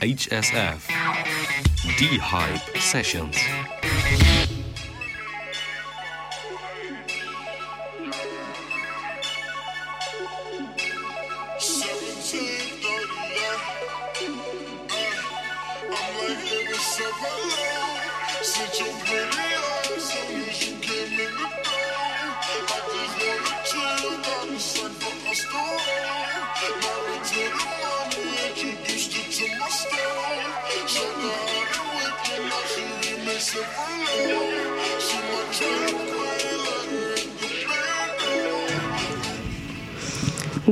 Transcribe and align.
HSF 0.00 0.88
DE:HYPE 1.98 2.80
Sessions. 2.80 3.36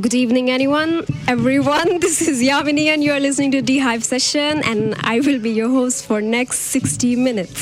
Good 0.01 0.15
evening, 0.15 0.49
anyone, 0.49 0.91
everyone. 1.27 1.99
This 2.05 2.17
is 2.31 2.41
Yamini, 2.49 2.85
and 2.93 3.03
you 3.03 3.11
are 3.15 3.19
listening 3.19 3.51
to 3.53 3.61
DE:HYPE 3.61 4.05
Session, 4.05 4.63
and 4.71 4.95
I 5.13 5.19
will 5.27 5.41
be 5.47 5.51
your 5.51 5.71
host 5.77 6.05
for 6.09 6.21
next 6.21 6.59
60 6.77 7.17
minutes. 7.17 7.58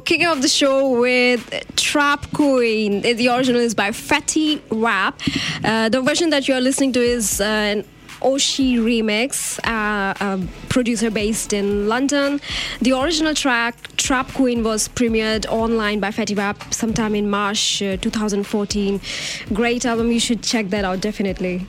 Kicking 0.00 0.26
off 0.26 0.40
the 0.40 0.48
show 0.48 1.00
with 1.00 1.48
Trap 1.76 2.32
Queen. 2.32 3.02
The 3.02 3.28
original 3.28 3.60
is 3.60 3.74
by 3.74 3.90
Fetty 3.90 4.60
Wap. 4.70 5.20
Uh, 5.62 5.88
the 5.88 6.00
version 6.00 6.30
that 6.30 6.48
you're 6.48 6.60
listening 6.60 6.92
to 6.94 7.00
is 7.00 7.40
uh, 7.40 7.44
an 7.44 7.84
Oshi 8.20 8.78
remix, 8.78 9.58
uh, 9.64 10.14
a 10.18 10.68
producer 10.68 11.10
based 11.10 11.52
in 11.52 11.88
London. 11.88 12.40
The 12.80 12.92
original 12.92 13.34
track, 13.34 13.96
Trap 13.96 14.32
Queen, 14.32 14.64
was 14.64 14.88
premiered 14.88 15.46
online 15.46 16.00
by 16.00 16.08
Fetty 16.08 16.36
Wap 16.36 16.72
sometime 16.72 17.14
in 17.14 17.28
March 17.28 17.82
uh, 17.82 17.96
2014. 17.98 19.00
Great 19.52 19.84
album, 19.84 20.10
you 20.10 20.20
should 20.20 20.42
check 20.42 20.70
that 20.70 20.84
out 20.84 21.00
definitely. 21.00 21.66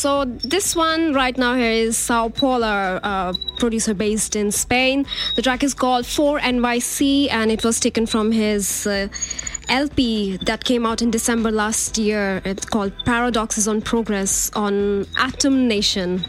So 0.00 0.24
this 0.24 0.74
one 0.74 1.12
right 1.12 1.36
now 1.36 1.54
here 1.54 1.70
is 1.70 1.94
Sau 1.94 2.30
Poler, 2.30 3.00
uh, 3.02 3.34
producer 3.58 3.92
based 3.92 4.34
in 4.34 4.50
Spain. 4.50 5.04
The 5.36 5.42
track 5.42 5.62
is 5.62 5.74
called 5.74 6.06
4NYC 6.06 7.30
and 7.30 7.52
it 7.52 7.62
was 7.62 7.78
taken 7.78 8.06
from 8.06 8.32
his 8.32 8.86
uh, 8.86 9.08
LP 9.68 10.38
that 10.46 10.64
came 10.64 10.86
out 10.86 11.02
in 11.02 11.10
December 11.10 11.50
last 11.50 11.98
year. 11.98 12.40
It's 12.46 12.64
called 12.64 12.94
Paradoxes 13.04 13.68
on 13.68 13.82
Progress 13.82 14.50
on 14.56 15.04
Atomnation. 15.16 16.24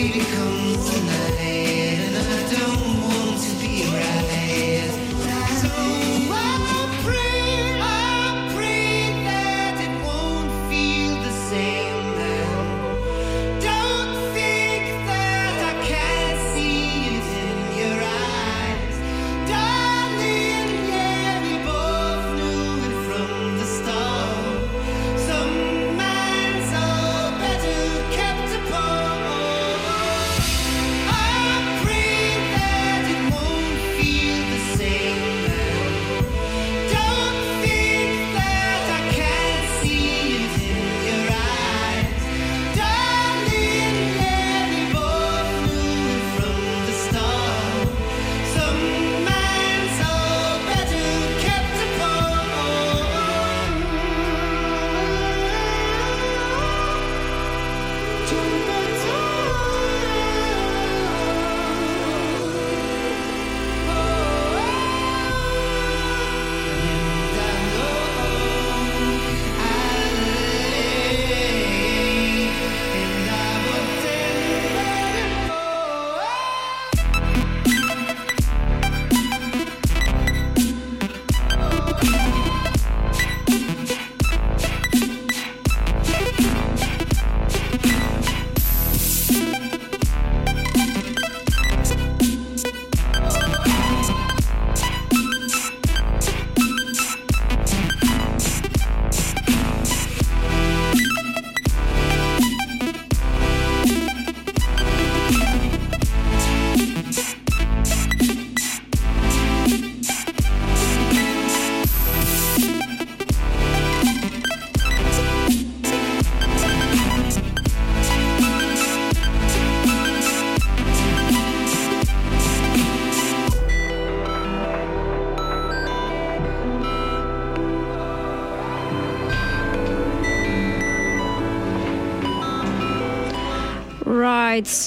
baby, 0.00 0.20
come 0.20 0.76
tonight. 0.86 1.69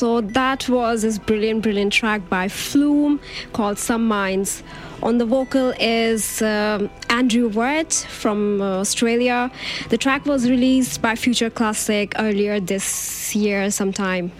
So 0.03 0.19
that 0.19 0.67
was 0.67 1.03
this 1.03 1.17
brilliant, 1.17 1.63
brilliant 1.63 1.93
track 1.93 2.27
by 2.27 2.49
Flume 2.49 3.21
called 3.53 3.77
Some 3.77 4.05
Minds. 4.05 4.61
On 5.01 5.17
the 5.17 5.25
vocal 5.25 5.73
is 5.79 6.41
um, 6.41 6.89
Andrew 7.09 7.47
Wyatt 7.47 7.93
from 8.09 8.61
uh, 8.61 8.79
Australia. 8.79 9.49
The 9.91 9.97
track 9.97 10.25
was 10.25 10.49
released 10.49 11.01
by 11.01 11.15
Future 11.15 11.49
Classic 11.49 12.13
earlier 12.19 12.59
this 12.59 13.33
year, 13.33 13.71
sometime. 13.71 14.33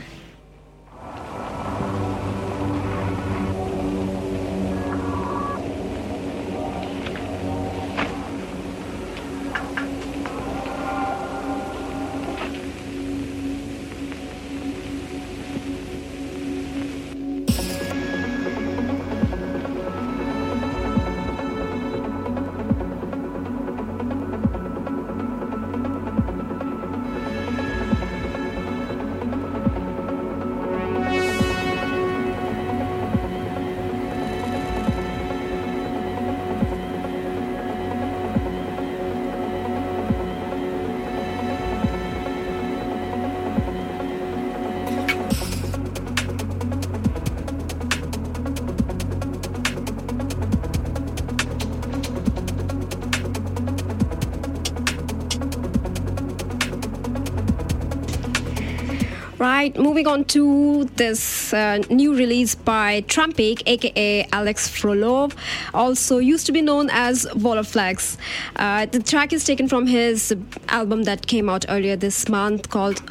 Right, 59.44 59.78
moving 59.78 60.08
on 60.08 60.24
to 60.36 60.86
this 60.96 61.54
uh, 61.54 61.80
new 61.90 62.16
release 62.16 62.56
by 62.56 63.02
Trumpik, 63.02 63.62
aka 63.66 64.26
Alex 64.32 64.70
Frolov, 64.70 65.34
also 65.74 66.20
used 66.20 66.46
to 66.46 66.54
be 66.54 66.62
known 66.62 66.90
as 66.90 67.26
Voloflex. 67.26 68.16
Uh, 68.56 68.86
the 68.86 69.04
track 69.04 69.34
is 69.34 69.44
taken 69.44 69.68
from 69.68 69.86
his 69.86 70.34
album 70.70 71.04
that 71.04 71.28
came 71.28 71.50
out 71.50 71.66
earlier 71.68 71.98
this 71.98 72.30
month 72.30 72.70
called 72.70 73.02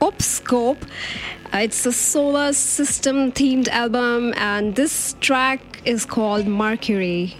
Opscope. 0.00 0.82
Uh, 1.54 1.58
it's 1.58 1.86
a 1.86 1.92
solar 1.92 2.52
system 2.52 3.30
themed 3.30 3.68
album, 3.68 4.34
and 4.38 4.74
this 4.74 5.14
track 5.20 5.60
is 5.84 6.04
called 6.04 6.48
Mercury. 6.48 7.36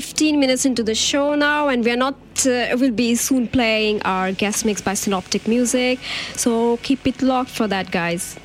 15 0.00 0.38
minutes 0.38 0.66
into 0.66 0.82
the 0.82 0.94
show 0.94 1.34
now, 1.34 1.68
and 1.68 1.82
we're 1.82 1.96
not, 1.96 2.16
uh, 2.44 2.76
we'll 2.78 2.90
be 2.90 3.14
soon 3.14 3.48
playing 3.48 4.02
our 4.02 4.30
guest 4.30 4.66
mix 4.66 4.82
by 4.82 4.92
Sinoptik 4.92 5.48
Music. 5.48 5.98
So 6.34 6.76
keep 6.82 7.06
it 7.06 7.22
locked 7.22 7.48
for 7.48 7.66
that, 7.66 7.90
guys. 7.90 8.36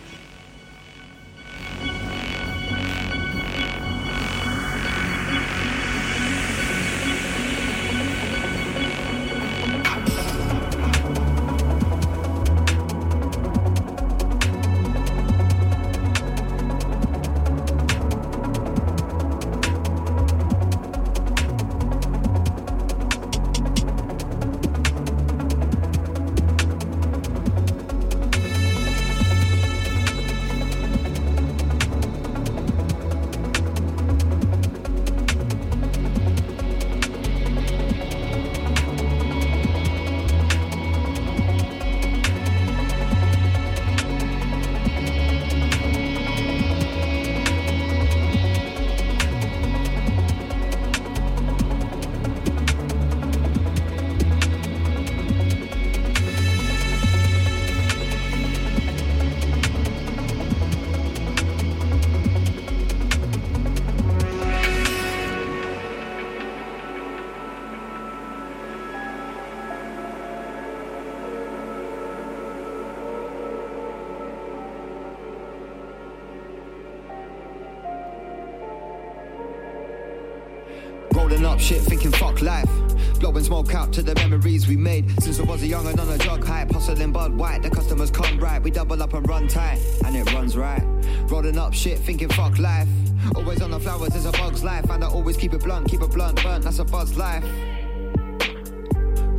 go 83.31 83.37
and 83.37 83.45
smoke 83.45 83.73
out 83.73 83.93
to 83.93 84.01
the 84.01 84.13
memories 84.15 84.67
we 84.67 84.75
made. 84.75 85.09
Since 85.21 85.39
I 85.39 85.43
was 85.43 85.63
a 85.63 85.67
young 85.67 85.87
and 85.87 85.99
on 85.99 86.09
a 86.09 86.17
jog 86.17 86.43
high, 86.43 86.67
hustling 86.71 87.11
Bud 87.11 87.33
White. 87.37 87.63
The 87.63 87.69
customers 87.69 88.11
come 88.11 88.39
right, 88.39 88.61
we 88.61 88.71
double 88.71 89.01
up 89.01 89.13
and 89.13 89.27
run 89.27 89.47
tight, 89.47 89.79
and 90.05 90.15
it 90.15 90.31
runs 90.33 90.57
right. 90.57 90.83
Rolling 91.29 91.57
up 91.57 91.73
shit, 91.73 91.99
thinking 91.99 92.29
fuck 92.29 92.59
life. 92.59 92.87
Always 93.35 93.61
on 93.61 93.71
the 93.71 93.79
flowers, 93.79 94.15
it's 94.15 94.25
a 94.25 94.31
bug's 94.31 94.63
life, 94.63 94.89
and 94.89 95.03
I 95.03 95.07
always 95.07 95.37
keep 95.37 95.53
it 95.53 95.63
blunt, 95.63 95.87
keep 95.87 96.01
it 96.01 96.11
blunt, 96.11 96.41
burnt. 96.43 96.63
That's 96.63 96.79
a 96.79 96.83
buzz 96.83 97.15
life. 97.15 97.43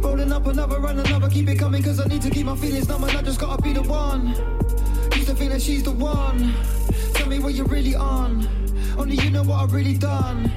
Rolling 0.02 0.32
up 0.32 0.46
another, 0.46 0.80
run 0.80 0.98
another, 0.98 1.28
keep 1.28 1.48
it 1.48 1.58
coming, 1.58 1.82
cause 1.82 2.00
I 2.00 2.06
need 2.06 2.22
to 2.22 2.30
keep 2.30 2.46
my 2.46 2.56
feelings 2.56 2.88
numb, 2.88 3.04
and 3.04 3.16
I 3.16 3.22
just 3.22 3.40
gotta 3.40 3.60
be 3.62 3.72
the 3.72 3.82
one. 3.82 4.28
Used 5.14 5.28
to 5.28 5.34
think 5.34 5.52
that 5.52 5.60
she's 5.60 5.82
the 5.82 5.92
one. 5.92 6.54
Tell 7.14 7.28
me 7.28 7.38
what 7.38 7.54
you're 7.54 7.66
really 7.66 7.94
on. 7.94 8.48
Only 8.96 9.16
you 9.16 9.30
know 9.30 9.42
what 9.42 9.62
I've 9.62 9.72
really 9.72 9.98
done 9.98 10.50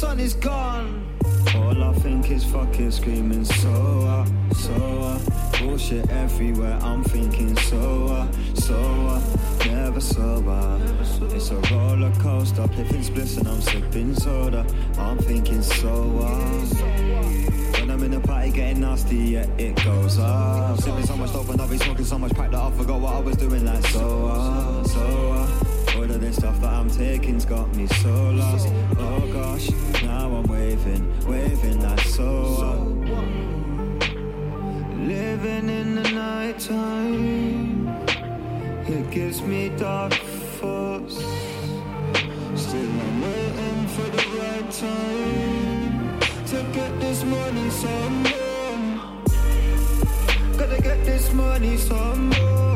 sun 0.00 0.18
is 0.18 0.32
gone. 0.34 1.06
All 1.54 1.82
I 1.82 1.92
think 1.94 2.30
is 2.30 2.44
fucking 2.44 2.90
screaming 2.90 3.44
so 3.44 3.74
uh, 4.14 4.24
so 4.54 4.72
uh, 4.72 5.58
bullshit 5.58 6.08
everywhere. 6.10 6.78
I'm 6.80 7.04
thinking 7.04 7.54
so 7.68 8.06
uh, 8.06 8.26
so 8.54 8.78
uh, 8.78 9.20
never 9.66 10.00
sober. 10.00 10.80
It's 11.36 11.50
a 11.50 11.56
roller 11.70 12.12
coaster, 12.16 12.66
pipping 12.68 13.02
spliffs 13.02 13.36
and 13.38 13.46
I'm 13.46 13.60
sipping 13.60 14.14
soda. 14.14 14.64
I'm 14.98 15.18
thinking 15.18 15.62
so 15.62 15.92
uh. 16.22 17.10
When 17.80 17.90
I'm 17.90 18.02
in 18.04 18.14
a 18.14 18.20
party 18.20 18.50
getting 18.52 18.80
nasty, 18.80 19.16
yeah, 19.16 19.46
it 19.58 19.74
goes 19.84 20.18
up. 20.18 20.80
Sipping 20.80 21.04
so 21.04 21.16
much 21.16 21.32
dope 21.32 21.48
and 21.50 21.60
I'll 21.60 21.68
be 21.68 21.78
smoking 21.78 22.04
so 22.04 22.18
much 22.18 22.32
pipe 22.32 22.52
that 22.52 22.60
I 22.60 22.70
forgot 22.70 23.00
what 23.00 23.14
I 23.14 23.20
was 23.20 23.36
doing. 23.36 23.66
Like 23.66 23.84
so, 23.86 24.26
uh, 24.26 24.84
so, 24.84 25.29
this 26.20 26.36
stuff 26.36 26.60
that 26.60 26.72
I'm 26.72 26.90
taking's 26.90 27.44
got 27.44 27.74
me 27.74 27.86
so 27.86 28.30
lost. 28.30 28.68
Oh 28.98 29.26
gosh, 29.32 29.70
now 30.02 30.30
I'm 30.36 30.44
waving, 30.44 31.04
waving 31.26 31.82
like 31.82 32.00
so. 32.00 32.32
Living 34.96 35.68
in 35.68 35.94
the 35.94 36.10
night 36.10 36.58
time, 36.58 37.88
it 38.86 39.10
gives 39.10 39.40
me 39.40 39.70
dark 39.70 40.12
thoughts. 40.60 41.16
Still, 42.54 42.90
I'm 43.06 43.22
waiting 43.22 43.86
for 43.88 44.08
the 44.16 44.24
right 44.38 44.70
time 44.70 46.20
to 46.46 46.62
get 46.74 47.00
this 47.00 47.24
money 47.24 47.70
some 47.70 48.22
more. 48.22 48.40
Gotta 50.58 50.82
get 50.82 51.04
this 51.06 51.32
money 51.32 51.76
some 51.78 52.28
more. 52.28 52.69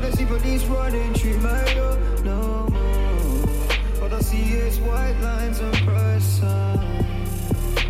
But 0.00 0.06
I 0.06 0.10
see 0.12 0.26
police 0.26 0.64
running 0.66 1.12
through 1.14 1.38
my 1.38 1.74
door 1.74 1.98
no 2.22 2.68
more. 2.70 4.04
All 4.04 4.14
I 4.14 4.20
see 4.20 4.54
is 4.54 4.78
white 4.78 5.18
lines 5.20 5.58
and 5.58 5.74
price 5.78 6.24
signs. 6.38 7.82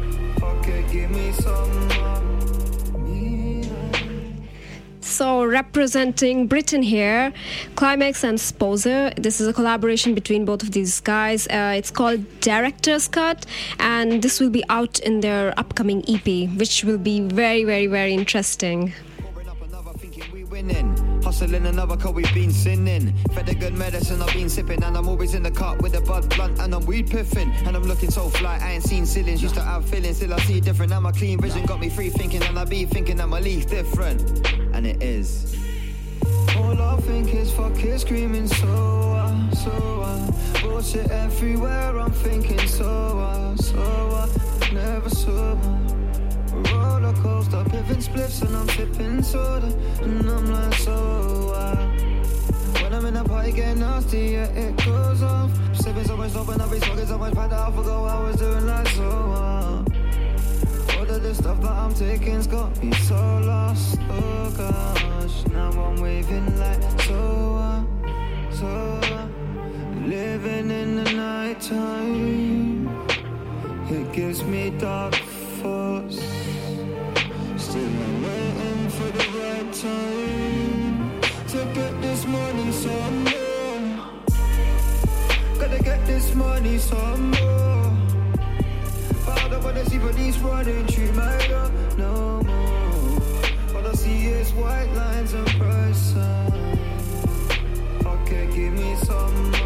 Okay, 0.42 0.86
give 0.90 1.10
me 1.10 1.32
some 1.32 1.88
more. 1.88 2.18
So, 5.02 5.44
representing 5.44 6.46
Britain 6.46 6.80
here, 6.80 7.32
Climax 7.74 8.24
and 8.24 8.38
Sposer. 8.38 9.14
This 9.16 9.38
is 9.40 9.48
a 9.48 9.52
collaboration 9.52 10.14
between 10.14 10.46
both 10.46 10.62
of 10.62 10.70
these 10.70 11.00
guys. 11.00 11.46
Uh, 11.48 11.74
it's 11.76 11.90
called 11.90 12.24
Director's 12.40 13.08
Cut, 13.08 13.44
and 13.80 14.22
this 14.22 14.40
will 14.40 14.48
be 14.48 14.64
out 14.70 14.98
in 15.00 15.20
their 15.20 15.52
upcoming 15.58 16.04
EP, 16.08 16.48
which 16.56 16.84
will 16.84 16.98
be 16.98 17.20
very, 17.20 17.64
very, 17.64 17.86
very 17.86 18.14
interesting. 18.14 18.94
Hustling 21.22 21.66
another 21.66 21.96
car, 21.96 22.12
we've 22.12 22.32
been 22.34 22.50
sinning. 22.50 23.14
Fed 23.32 23.46
the 23.46 23.54
good 23.54 23.74
medicine, 23.74 24.22
I've 24.22 24.32
been 24.32 24.48
sipping. 24.48 24.82
And 24.82 24.96
I'm 24.96 25.08
always 25.08 25.34
in 25.34 25.42
the 25.42 25.50
cut 25.50 25.82
with 25.82 25.94
a 25.94 26.00
bud 26.00 26.28
blunt 26.34 26.58
and 26.58 26.74
I'm 26.74 26.84
weed 26.86 27.10
piffing. 27.10 27.50
And 27.66 27.76
I'm 27.76 27.82
looking 27.82 28.10
so 28.10 28.28
fly, 28.28 28.58
I 28.62 28.72
ain't 28.72 28.84
seen 28.84 29.06
ceilings. 29.06 29.42
Used 29.42 29.54
to 29.56 29.62
have 29.62 29.84
feelings, 29.84 30.16
still 30.16 30.32
I 30.34 30.38
see 30.40 30.60
different. 30.60 30.90
Now 30.90 31.00
my 31.00 31.12
clean 31.12 31.40
vision 31.40 31.66
got 31.66 31.80
me 31.80 31.88
free 31.88 32.10
thinking. 32.10 32.42
And 32.42 32.58
I 32.58 32.64
be 32.64 32.84
thinking 32.84 33.16
that 33.18 33.28
my 33.28 33.40
league's 33.40 33.66
different. 33.66 34.20
And 34.72 34.86
it 34.86 35.02
is. 35.02 35.56
All 36.56 36.80
I 36.80 36.96
think 37.02 37.34
is 37.34 37.52
fuck 37.52 37.76
screaming 37.98 38.48
so 38.48 39.12
uh, 39.12 39.50
so 39.52 39.70
uh, 40.02 40.60
bullshit 40.62 41.10
everywhere. 41.10 41.98
I'm 41.98 42.10
thinking 42.10 42.66
so 42.66 43.18
uh, 43.18 43.56
so 43.56 43.80
uh, 43.80 44.28
never 44.72 45.08
sober 45.08 45.77
roller 46.64 47.12
coaster, 47.22 47.62
pippin' 47.64 48.02
spliffs 48.02 48.42
and 48.42 48.56
I'm 48.56 48.68
sipping 48.68 49.22
soda, 49.22 49.66
and 50.02 50.28
I'm 50.28 50.52
like 50.52 50.74
so 50.74 51.52
uh, 51.54 51.76
When 52.82 52.92
I'm 52.92 53.06
in 53.06 53.16
a 53.16 53.24
party 53.24 53.52
getting 53.52 53.80
nasty, 53.80 54.18
yeah 54.36 54.46
it 54.50 54.76
goes 54.84 55.22
off. 55.22 55.50
Sipping 55.74 56.04
so 56.04 56.16
much 56.16 56.32
dope 56.34 56.48
and 56.48 56.60
I 56.62 56.70
be 56.70 56.78
smoking 56.80 57.06
so 57.06 57.18
much 57.18 57.34
pad 57.34 57.52
I 57.52 57.70
forgot 57.70 58.04
I 58.04 58.22
was 58.22 58.36
doing 58.36 58.66
like 58.66 58.88
so 58.88 59.08
uh, 59.08 59.84
All 60.96 61.10
of 61.10 61.22
the 61.22 61.34
stuff 61.34 61.60
that 61.60 61.70
I'm 61.70 61.94
taking's 61.94 62.46
got 62.46 62.82
me 62.82 62.92
so 62.92 63.14
lost. 63.44 63.98
Oh 64.10 64.52
gosh, 64.56 65.46
now 65.52 65.70
I'm 65.70 66.00
waving 66.00 66.58
like 66.58 66.82
so 67.02 67.54
uh, 67.56 67.82
so 68.50 68.66
uh, 68.66 69.26
living 70.06 70.70
in 70.70 71.04
the 71.04 71.12
night 71.12 71.60
time. 71.60 72.88
It 73.90 74.12
gives 74.12 74.42
me 74.44 74.70
dark 74.70 75.14
thoughts. 75.62 76.47
Still 77.68 77.82
I'm 77.82 78.22
waiting 78.22 78.88
for 78.88 79.10
the 79.18 79.24
right 79.38 79.70
time 79.74 81.20
to 81.48 81.58
get 81.74 82.00
this 82.00 82.24
money 82.26 82.72
some 82.72 83.24
more. 83.24 84.10
Gotta 85.60 85.82
get 85.82 86.06
this 86.06 86.34
money 86.34 86.78
some 86.78 87.30
more. 87.30 87.92
But 89.26 89.38
I 89.38 89.48
don't 89.50 89.62
wanna 89.62 89.84
see 89.84 89.98
police 89.98 90.38
running 90.38 90.86
through 90.86 91.12
my 91.12 91.46
door 91.48 91.70
no 91.98 92.40
more. 92.42 93.76
All 93.76 93.86
I 93.86 93.92
see 93.92 94.28
is 94.28 94.50
white 94.54 94.90
lines 94.94 95.34
and 95.34 95.46
price 95.60 95.98
signs. 96.14 96.78
Okay, 98.06 98.46
give 98.46 98.72
me 98.72 98.96
some 99.04 99.57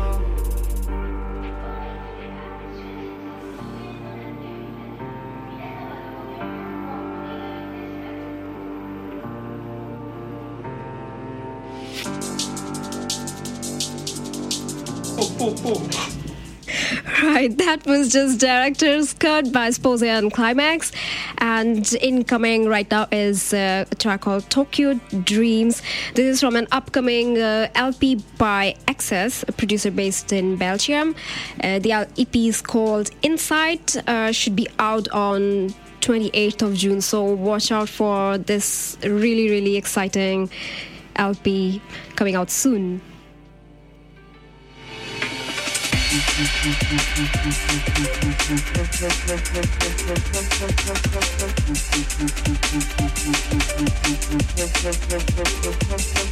Right, 17.23 17.57
that 17.59 17.87
was 17.87 18.13
just 18.13 18.41
Director's 18.41 19.13
Cut 19.13 19.53
by 19.53 19.69
Sposia 19.69 20.19
and 20.19 20.33
Climax. 20.33 20.93
And 21.39 21.93
incoming 21.95 22.69
right 22.69 22.91
now 22.91 23.07
is 23.13 23.55
uh, 23.55 23.85
a 23.91 23.95
track 23.95 24.23
called 24.23 24.49
Tokyo 24.51 24.95
Dreams. 25.25 25.83
This 26.15 26.27
is 26.27 26.41
from 26.41 26.57
an 26.57 26.67
upcoming 26.73 27.39
uh, 27.39 27.69
LP 27.75 28.17
by 28.39 28.75
Access, 28.89 29.45
a 29.47 29.53
producer 29.53 29.91
based 29.91 30.33
in 30.33 30.57
Belgium. 30.57 31.15
Uh, 31.63 31.79
the 31.79 31.93
EP 31.93 32.37
is 32.37 32.61
called 32.61 33.11
Insight, 33.23 33.97
uh, 34.09 34.33
should 34.33 34.57
be 34.57 34.69
out 34.79 35.09
on 35.09 35.75
28th 36.01 36.63
of 36.63 36.75
June. 36.75 37.01
So 37.01 37.23
watch 37.23 37.71
out 37.71 37.89
for 37.89 38.39
this 38.39 38.99
really, 39.03 39.49
really 39.49 39.77
exciting 39.77 40.51
I'll 41.17 41.35
be 41.35 41.81
coming 42.17 42.35
out 42.35 42.51
soon. 42.51 43.01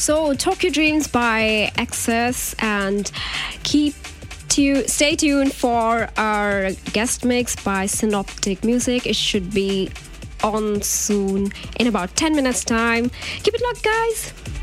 So, 0.00 0.32
Tokyo 0.32 0.70
Dreams 0.70 1.08
by 1.08 1.70
Excess, 1.76 2.54
and 2.58 3.12
keep 3.64 3.92
to 4.48 4.88
stay 4.88 5.14
tuned 5.14 5.52
for 5.52 6.08
our 6.16 6.70
guest 6.94 7.26
mix 7.26 7.54
by 7.54 7.84
Sinoptik 7.84 8.64
Music. 8.64 9.06
It 9.06 9.14
should 9.14 9.52
be 9.52 9.90
on 10.42 10.80
soon 10.80 11.52
in 11.78 11.86
about 11.86 12.16
10 12.16 12.34
minutes' 12.34 12.64
time. 12.64 13.10
Keep 13.42 13.52
it 13.52 13.62
locked, 13.62 13.82
guys. 13.82 14.59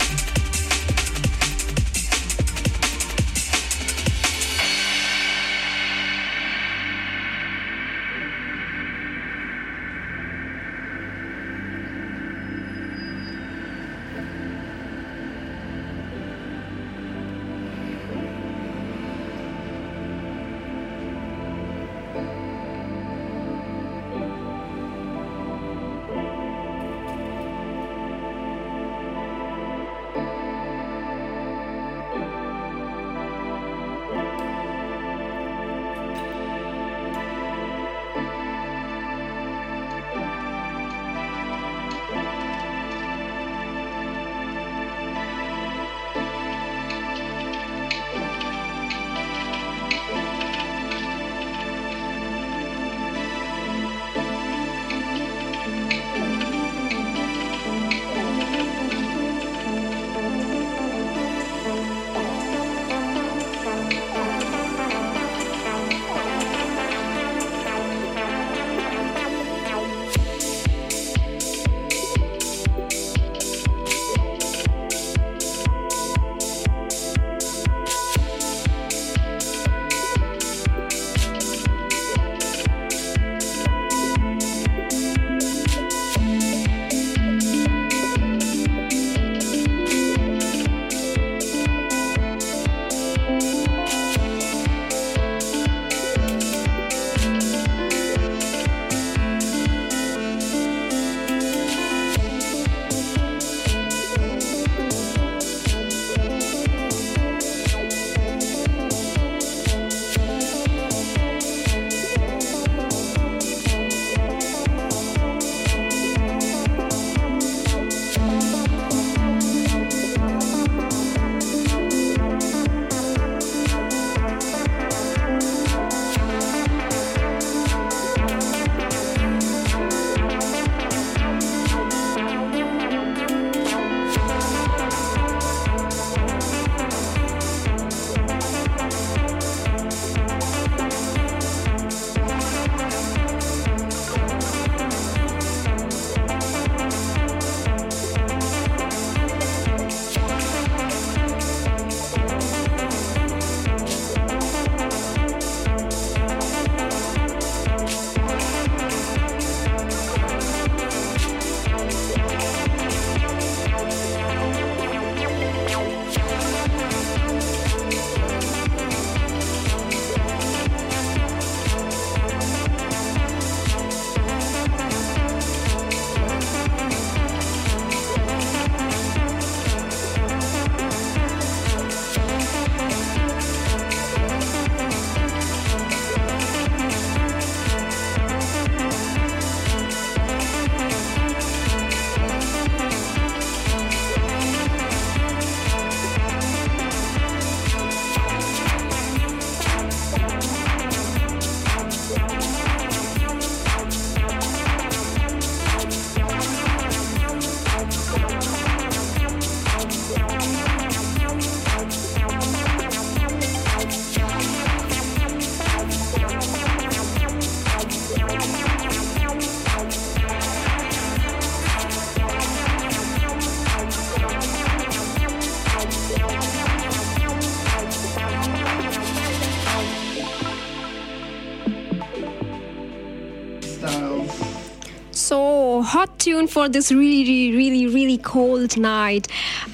For 236.27 236.67
this 236.67 236.91
really, 236.91 237.55
really, 237.55 237.87
really 237.87 238.17
cold 238.17 238.75
night. 238.75 239.29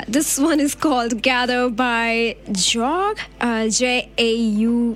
This 0.07 0.37
one 0.37 0.59
is 0.59 0.75
called 0.75 1.19
Gather 1.23 1.67
by 1.67 2.35
Jog, 2.51 3.17
uh, 3.41 3.69
J 3.69 4.07
A 4.19 4.33
U. 4.35 4.95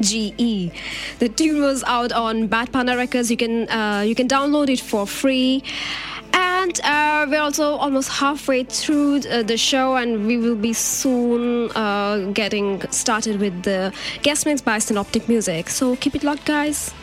G-E. 0.00 0.70
The 1.18 1.28
tune 1.30 1.60
was 1.60 1.82
out 1.82 2.12
on 2.12 2.46
Bad 2.46 2.72
Panda 2.72 2.96
Records. 2.96 3.28
You 3.28 3.36
can 3.36 3.68
uh, 3.68 4.04
you 4.06 4.14
can 4.14 4.28
download 4.28 4.68
it 4.68 4.78
for 4.78 5.04
free. 5.04 5.64
And 6.32 6.80
uh, 6.84 7.26
we're 7.28 7.40
also 7.40 7.74
almost 7.74 8.08
halfway 8.10 8.62
through 8.62 9.22
uh, 9.28 9.42
the 9.42 9.56
show, 9.56 9.96
and 9.96 10.28
we 10.28 10.36
will 10.36 10.54
be 10.54 10.74
soon 10.74 11.72
uh, 11.72 12.30
getting 12.32 12.88
started 12.92 13.40
with 13.40 13.64
the 13.64 13.92
guest 14.22 14.46
mix 14.46 14.60
by 14.60 14.78
Sinoptik 14.78 15.28
Music. 15.28 15.68
So 15.68 15.96
keep 15.96 16.14
it 16.14 16.22
locked, 16.22 16.44
guys. 16.44 16.94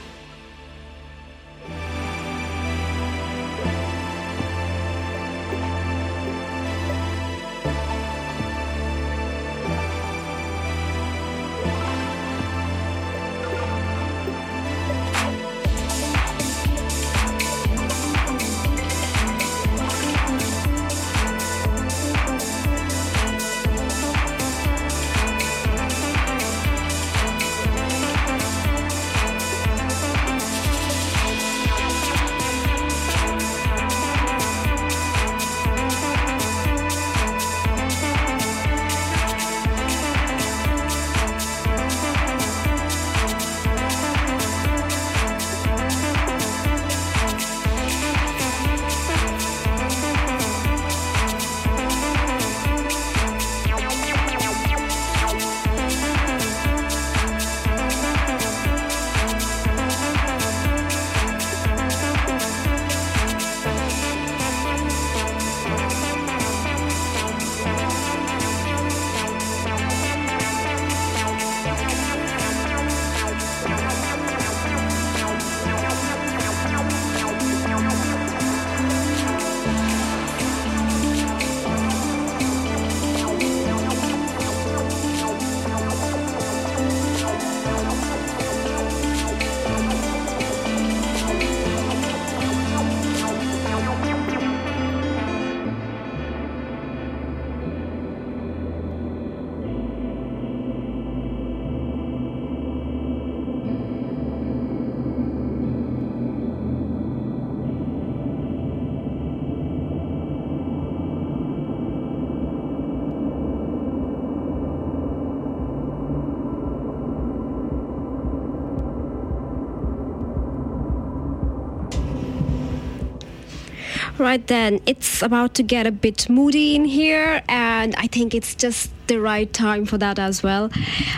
Right 124.26 124.48
then, 124.48 124.80
it's 124.88 125.22
about 125.22 125.54
to 125.54 125.62
get 125.62 125.86
a 125.86 125.92
bit 125.92 126.28
moody 126.32 126.76
in 126.76 126.86
here, 126.86 127.44
and 127.48 127.94
I 127.96 128.08
think 128.08 128.34
it's 128.34 128.56
just 128.56 128.90
the 129.06 129.22
right 129.22 129.54
time 129.54 129.86
for 129.86 130.00
that 130.00 130.18
as 130.18 130.42
well. 130.42 130.72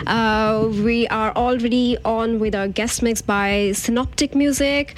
Uh, 0.06 0.68
we 0.84 1.08
are 1.08 1.32
already 1.34 1.96
on 2.04 2.38
with 2.38 2.54
our 2.54 2.68
guest 2.68 3.02
mix 3.02 3.22
by 3.22 3.72
Sinoptik 3.72 4.34
Music 4.34 4.94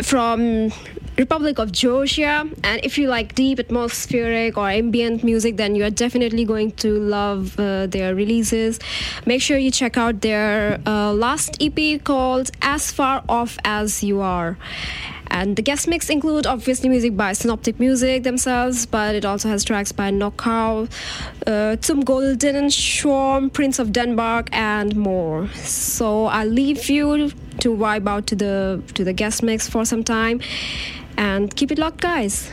from 0.00 0.70
Republic 1.16 1.58
of 1.58 1.70
Georgia. 1.72 2.48
And 2.62 2.80
if 2.82 2.98
you 2.98 3.08
like 3.08 3.34
deep, 3.34 3.58
atmospheric, 3.58 4.56
or 4.58 4.68
ambient 4.68 5.22
music, 5.22 5.56
then 5.56 5.74
you 5.74 5.84
are 5.84 5.90
definitely 5.90 6.44
going 6.44 6.72
to 6.72 6.98
love 6.98 7.58
uh, 7.58 7.86
their 7.86 8.14
releases. 8.14 8.80
Make 9.26 9.42
sure 9.42 9.56
you 9.56 9.70
check 9.70 9.96
out 9.96 10.20
their 10.20 10.80
uh, 10.86 11.12
last 11.12 11.56
EP 11.60 12.02
called 12.02 12.50
As 12.62 12.90
Far 12.90 13.22
Off 13.28 13.58
as 13.64 14.02
You 14.02 14.20
Are. 14.20 14.56
And 15.34 15.56
the 15.56 15.62
guest 15.62 15.88
mix 15.88 16.10
include 16.10 16.46
obviously 16.46 16.88
music 16.88 17.16
by 17.16 17.32
Sinoptik 17.32 17.80
Music 17.80 18.22
themselves, 18.22 18.86
but 18.86 19.16
it 19.16 19.24
also 19.24 19.48
has 19.48 19.64
tracks 19.64 19.90
by 19.90 20.10
Knockout, 20.10 20.88
uh, 21.46 21.76
Zum 21.82 22.02
Golden, 22.02 22.66
Schwarm, 22.66 23.52
Prince 23.52 23.78
of 23.80 23.92
Denmark, 23.92 24.48
and 24.52 24.94
more. 24.94 25.48
So 25.54 26.26
I'll 26.26 26.46
leave 26.46 26.88
you 26.88 27.32
to 27.60 27.76
vibe 27.76 28.08
out 28.08 28.26
to 28.28 28.36
the 28.36 28.82
to 28.94 29.04
the 29.04 29.12
guest 29.12 29.42
mix 29.42 29.68
for 29.68 29.84
some 29.84 30.04
time, 30.04 30.40
and 31.16 31.54
keep 31.54 31.70
it 31.70 31.78
locked, 31.78 32.00
guys. 32.00 32.50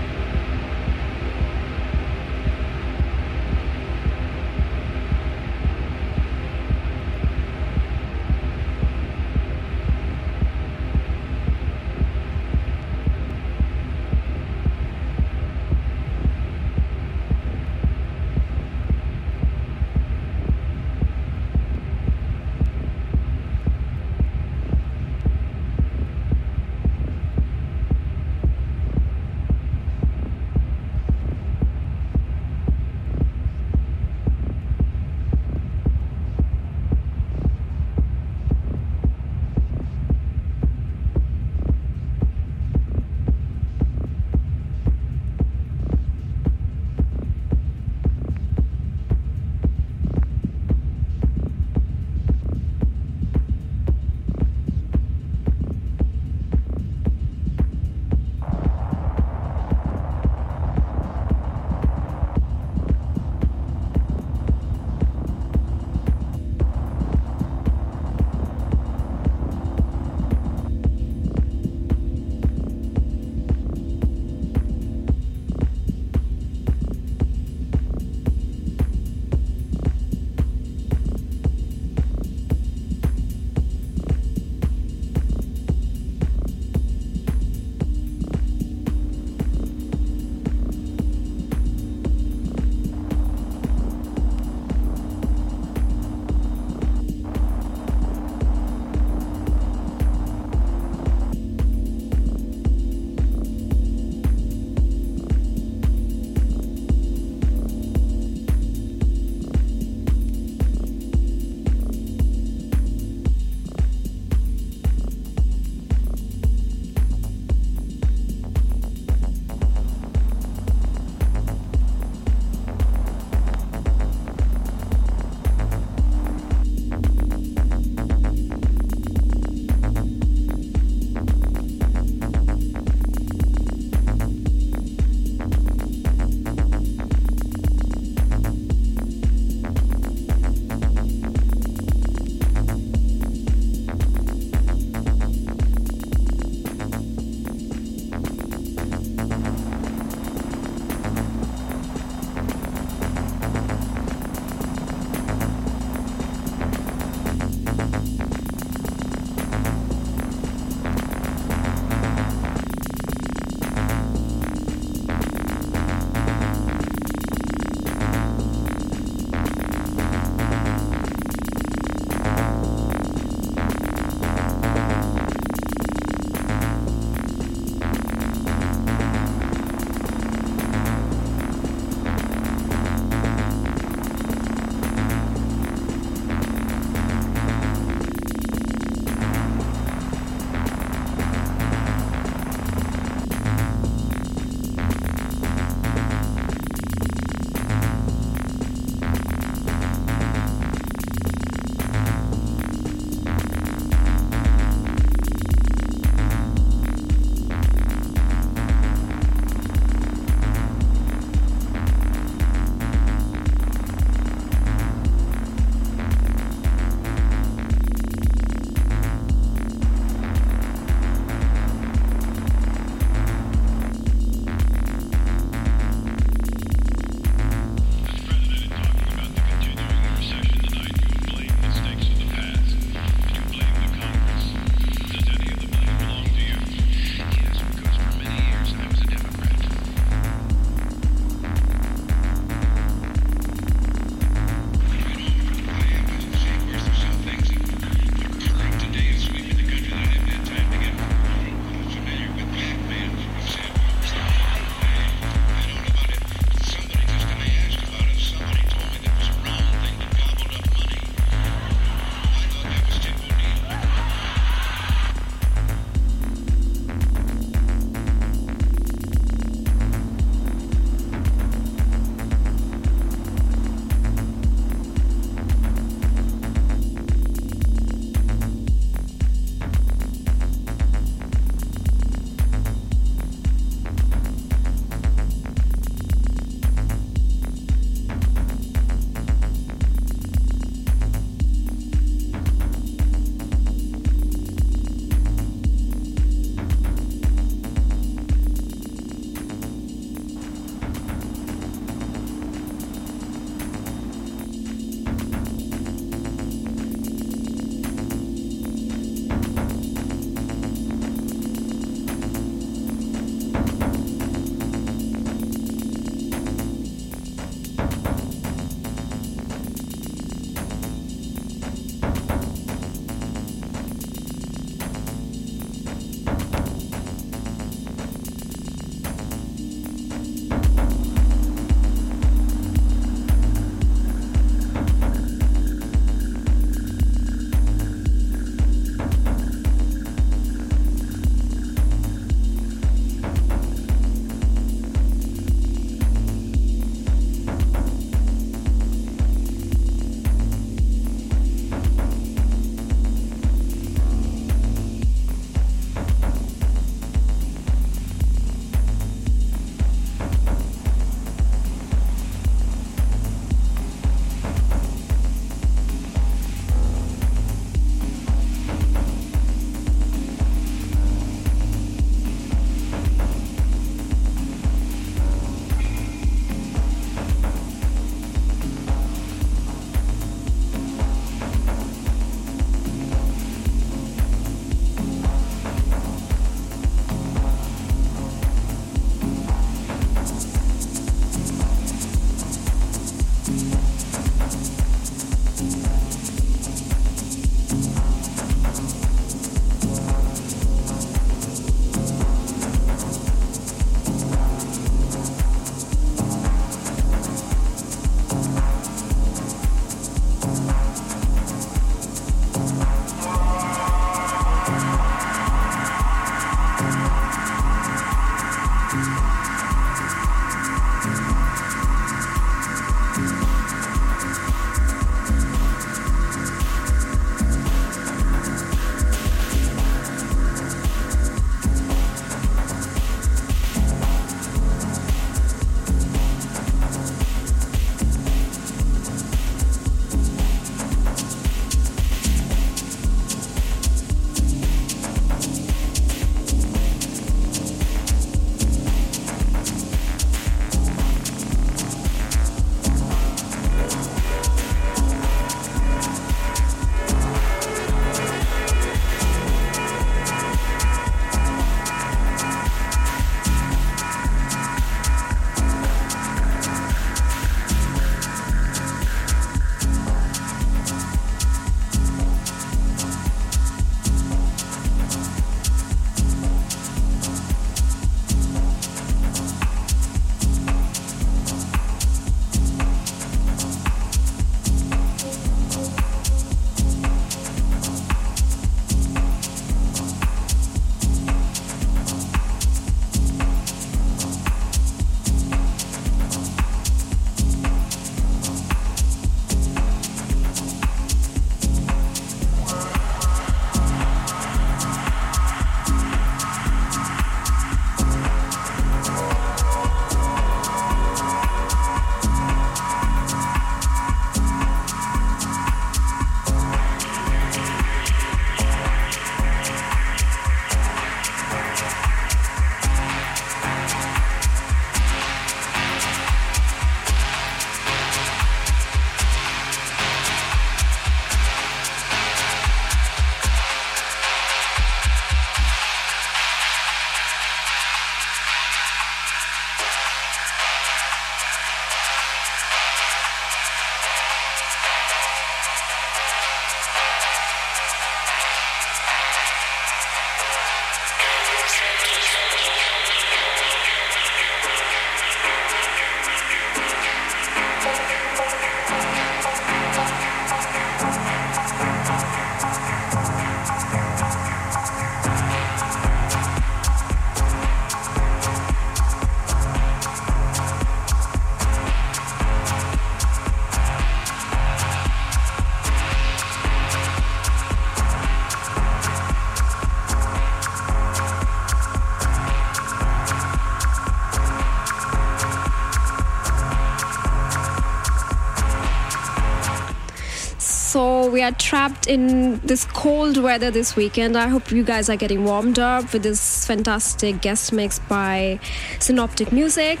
Are 591.44 591.52
trapped 591.52 592.06
in 592.06 592.58
this 592.60 592.86
cold 592.86 593.36
weather 593.36 593.70
this 593.70 593.96
weekend. 593.96 594.34
I 594.34 594.48
hope 594.48 594.70
you 594.70 594.82
guys 594.82 595.10
are 595.10 595.16
getting 595.16 595.44
warmed 595.44 595.78
up 595.78 596.10
with 596.14 596.22
this 596.22 596.66
fantastic 596.66 597.42
guest 597.42 597.70
mix 597.70 597.98
by 597.98 598.58
Sinoptik 598.98 599.52
Music. 599.52 600.00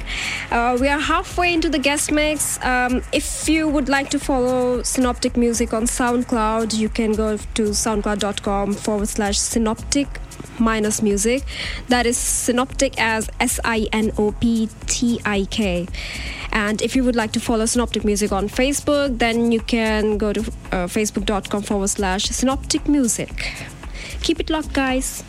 Uh, 0.50 0.78
we 0.80 0.88
are 0.88 0.98
halfway 0.98 1.52
into 1.52 1.68
the 1.68 1.78
guest 1.78 2.10
mix. 2.10 2.58
Um, 2.64 3.02
if 3.12 3.46
you 3.46 3.68
would 3.68 3.90
like 3.90 4.08
to 4.10 4.18
follow 4.18 4.80
Sinoptik 4.80 5.36
Music 5.36 5.74
on 5.74 5.82
SoundCloud, 5.84 6.78
you 6.78 6.88
can 6.88 7.12
go 7.12 7.36
to 7.36 7.62
soundcloud.com 7.62 8.72
forward 8.72 9.08
slash 9.08 9.38
sinoptik 9.38 10.08
minus 10.58 11.02
music. 11.02 11.42
That 11.88 12.06
is 12.06 12.16
sinoptik 12.16 12.94
as 12.96 13.28
S 13.38 13.60
I 13.64 13.86
N 13.92 14.12
O 14.16 14.32
P 14.32 14.70
T 14.86 15.20
I 15.26 15.44
K. 15.50 15.88
And 16.52 16.80
if 16.82 16.94
you 16.94 17.02
would 17.02 17.16
like 17.16 17.32
to 17.32 17.40
follow 17.40 17.64
Sinoptik 17.64 18.04
Music 18.04 18.30
on 18.30 18.48
Facebook, 18.48 19.18
then 19.18 19.50
you 19.50 19.58
can 19.58 20.18
go 20.18 20.32
to 20.32 20.40
Uh, 20.74 20.88
facebook.com 20.88 21.62
forward 21.62 21.88
slash 21.88 22.26
sinoptik 22.30 22.88
music. 22.88 23.52
Keep 24.22 24.40
it 24.40 24.50
locked, 24.50 24.72
guys. 24.72 25.22